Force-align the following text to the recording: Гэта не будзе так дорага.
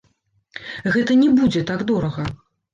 Гэта 0.95 1.19
не 1.21 1.29
будзе 1.37 1.65
так 1.71 1.87
дорага. 1.95 2.29